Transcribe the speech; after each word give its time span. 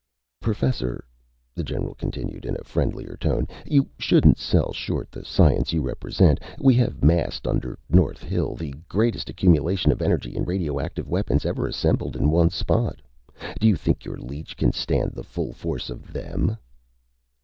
_"Professor," 0.41 1.05
the 1.53 1.63
general 1.63 1.93
continued, 1.93 2.43
in 2.43 2.55
a 2.59 2.63
friendlier 2.63 3.15
tone, 3.17 3.47
"you 3.67 3.87
shouldn't 3.99 4.39
sell 4.39 4.73
short 4.73 5.11
the 5.11 5.23
science 5.23 5.73
you 5.73 5.83
represent. 5.83 6.39
We 6.59 6.73
have, 6.73 7.03
massed 7.03 7.45
under 7.45 7.77
North 7.87 8.23
Hill, 8.23 8.55
the 8.55 8.73
greatest 8.89 9.29
accumulation 9.29 9.91
of 9.91 10.01
energy 10.01 10.35
and 10.35 10.47
radioactive 10.47 11.07
weapons 11.07 11.45
ever 11.45 11.67
assembled 11.67 12.15
in 12.15 12.31
one 12.31 12.49
spot. 12.49 12.99
Do 13.59 13.67
you 13.67 13.75
think 13.75 14.03
your 14.03 14.17
leech 14.17 14.57
can 14.57 14.71
stand 14.71 15.11
the 15.13 15.21
full 15.23 15.53
force 15.53 15.91
of 15.91 16.11
them?" 16.11 16.57